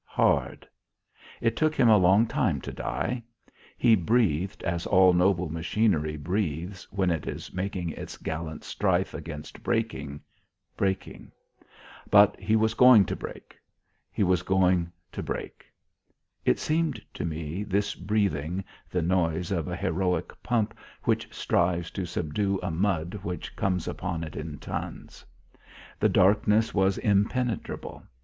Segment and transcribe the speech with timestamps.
[0.03, 0.67] Hard.
[1.41, 3.21] It took him a long time to die.
[3.77, 9.61] He breathed as all noble machinery breathes when it is making its gallant strife against
[9.61, 10.21] breaking,
[10.75, 11.31] breaking.
[12.09, 13.55] But he was going to break.
[14.11, 15.65] He was going to break.
[16.45, 22.07] It seemed to me, this breathing, the noise of a heroic pump which strives to
[22.07, 25.23] subdue a mud which comes upon it in tons.
[25.99, 28.01] The darkness was impenetrable.